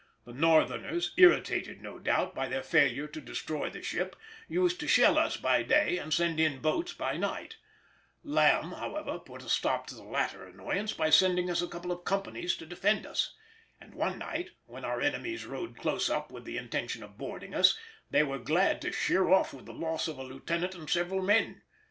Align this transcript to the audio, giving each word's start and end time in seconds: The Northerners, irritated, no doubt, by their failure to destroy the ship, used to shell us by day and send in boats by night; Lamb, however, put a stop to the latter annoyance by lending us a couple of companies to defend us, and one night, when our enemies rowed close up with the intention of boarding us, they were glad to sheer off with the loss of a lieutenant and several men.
The 0.25 0.33
Northerners, 0.33 1.13
irritated, 1.15 1.79
no 1.79 1.99
doubt, 1.99 2.33
by 2.33 2.47
their 2.47 2.63
failure 2.63 3.05
to 3.05 3.21
destroy 3.21 3.69
the 3.69 3.83
ship, 3.83 4.15
used 4.49 4.79
to 4.79 4.87
shell 4.87 5.15
us 5.19 5.37
by 5.37 5.61
day 5.61 5.99
and 5.99 6.11
send 6.11 6.39
in 6.39 6.57
boats 6.59 6.91
by 6.93 7.17
night; 7.17 7.57
Lamb, 8.23 8.71
however, 8.71 9.19
put 9.19 9.43
a 9.43 9.47
stop 9.47 9.85
to 9.85 9.93
the 9.95 10.01
latter 10.01 10.43
annoyance 10.43 10.91
by 10.91 11.11
lending 11.21 11.51
us 11.51 11.61
a 11.61 11.67
couple 11.67 11.91
of 11.91 12.03
companies 12.03 12.55
to 12.55 12.65
defend 12.65 13.05
us, 13.05 13.35
and 13.79 13.93
one 13.93 14.17
night, 14.17 14.49
when 14.65 14.83
our 14.83 15.01
enemies 15.01 15.45
rowed 15.45 15.77
close 15.77 16.09
up 16.09 16.31
with 16.31 16.45
the 16.45 16.57
intention 16.57 17.03
of 17.03 17.19
boarding 17.19 17.53
us, 17.53 17.77
they 18.09 18.23
were 18.23 18.39
glad 18.39 18.81
to 18.81 18.91
sheer 18.91 19.29
off 19.29 19.53
with 19.53 19.67
the 19.67 19.71
loss 19.71 20.07
of 20.07 20.17
a 20.17 20.23
lieutenant 20.23 20.73
and 20.73 20.89
several 20.89 21.21
men. 21.21 21.61